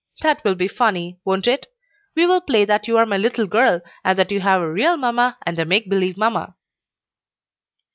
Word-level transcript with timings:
That 0.23 0.43
will 0.43 0.55
be 0.55 0.67
funny, 0.67 1.19
won't 1.23 1.45
it? 1.45 1.67
We 2.15 2.25
will 2.25 2.41
play 2.41 2.65
that 2.65 2.87
you 2.87 2.97
are 2.97 3.05
my 3.05 3.17
little 3.17 3.45
girl, 3.45 3.81
and 4.03 4.17
that 4.17 4.31
you 4.31 4.39
have 4.39 4.59
a 4.63 4.71
real 4.71 4.97
mamma 4.97 5.37
and 5.45 5.59
a 5.59 5.63
make 5.65 5.91
believe 5.91 6.17
mamma." 6.17 6.55